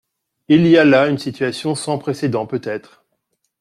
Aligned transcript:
Il 0.47 0.65
y 0.65 0.79
a 0.79 0.83
là 0.83 1.05
une 1.07 1.19
situation 1.19 1.75
sans 1.75 1.99
précèdent 1.99 2.35
peut-être. 2.49 3.05